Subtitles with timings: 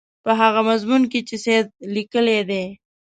[0.23, 2.63] په هغه مضمون کې چې سید لیکلی دی.